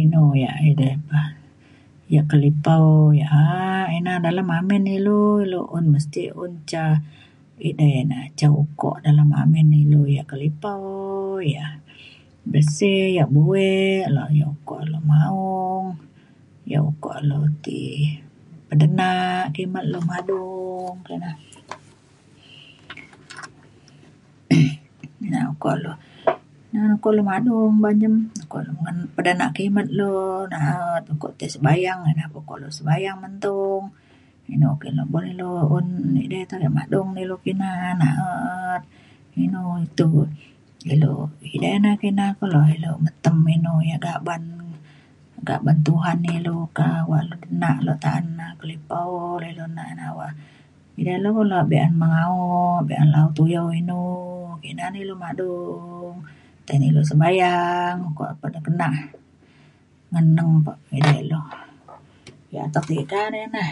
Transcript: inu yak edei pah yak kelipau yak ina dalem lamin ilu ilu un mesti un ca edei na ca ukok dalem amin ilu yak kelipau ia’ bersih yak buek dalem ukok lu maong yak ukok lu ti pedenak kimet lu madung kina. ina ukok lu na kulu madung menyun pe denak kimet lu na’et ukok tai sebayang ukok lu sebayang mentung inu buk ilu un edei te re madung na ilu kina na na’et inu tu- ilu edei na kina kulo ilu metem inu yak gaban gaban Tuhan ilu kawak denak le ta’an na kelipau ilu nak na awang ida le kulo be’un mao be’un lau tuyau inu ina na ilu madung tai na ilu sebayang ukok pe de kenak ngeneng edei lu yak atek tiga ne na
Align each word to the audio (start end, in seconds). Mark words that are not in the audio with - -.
inu 0.00 0.22
yak 0.44 0.56
edei 0.70 0.94
pah 1.08 1.28
yak 2.14 2.26
kelipau 2.30 2.86
yak 3.22 3.86
ina 3.96 4.12
dalem 4.24 4.48
lamin 4.54 4.84
ilu 4.96 5.20
ilu 5.44 5.60
un 5.76 5.84
mesti 5.94 6.22
un 6.42 6.52
ca 6.70 6.84
edei 7.68 7.98
na 8.10 8.18
ca 8.38 8.46
ukok 8.62 8.96
dalem 9.04 9.30
amin 9.42 9.68
ilu 9.82 10.02
yak 10.16 10.28
kelipau 10.30 10.82
ia’ 11.52 11.66
bersih 12.52 13.02
yak 13.18 13.30
buek 13.36 14.00
dalem 14.06 14.40
ukok 14.52 14.80
lu 14.92 14.98
maong 15.10 15.86
yak 16.72 16.82
ukok 16.90 17.16
lu 17.28 17.38
ti 17.64 17.78
pedenak 18.68 19.44
kimet 19.54 19.84
lu 19.92 19.98
madung 20.10 20.96
kina. 21.06 21.30
ina 25.26 25.40
ukok 25.52 25.74
lu 25.84 25.92
na 26.74 26.80
kulu 27.02 27.22
madung 27.30 27.72
menyun 27.82 28.14
pe 29.14 29.20
denak 29.26 29.50
kimet 29.56 29.88
lu 29.98 30.10
na’et 30.52 31.04
ukok 31.12 31.32
tai 31.38 31.48
sebayang 31.54 32.00
ukok 32.38 32.56
lu 32.62 32.68
sebayang 32.78 33.16
mentung 33.22 33.84
inu 34.54 34.66
buk 35.12 35.24
ilu 35.32 35.50
un 35.76 35.86
edei 36.24 36.44
te 36.50 36.54
re 36.62 36.68
madung 36.78 37.08
na 37.14 37.18
ilu 37.26 37.36
kina 37.44 37.70
na 38.00 38.08
na’et 38.18 38.82
inu 39.44 39.60
tu- 39.98 40.32
ilu 40.92 41.12
edei 41.54 41.76
na 41.84 41.90
kina 42.02 42.24
kulo 42.38 42.60
ilu 42.74 42.90
metem 43.04 43.36
inu 43.56 43.72
yak 43.90 44.00
gaban 44.06 44.42
gaban 45.48 45.76
Tuhan 45.86 46.18
ilu 46.38 46.56
kawak 46.76 47.22
denak 47.42 47.76
le 47.86 47.92
ta’an 48.04 48.26
na 48.38 48.46
kelipau 48.58 49.10
ilu 49.52 49.64
nak 49.76 49.88
na 49.98 50.04
awang 50.14 50.36
ida 51.00 51.14
le 51.22 51.28
kulo 51.36 51.58
be’un 51.70 51.92
mao 52.02 52.36
be’un 52.88 53.08
lau 53.14 53.28
tuyau 53.36 53.68
inu 53.80 53.98
ina 54.68 54.84
na 54.92 54.98
ilu 55.04 55.14
madung 55.22 56.16
tai 56.66 56.76
na 56.80 56.86
ilu 56.90 57.02
sebayang 57.10 57.96
ukok 58.08 58.30
pe 58.40 58.46
de 58.54 58.58
kenak 58.66 58.94
ngeneng 60.10 60.52
edei 60.98 61.20
lu 61.30 61.40
yak 62.54 62.64
atek 62.68 62.84
tiga 62.88 63.22
ne 63.32 63.42
na 63.54 63.64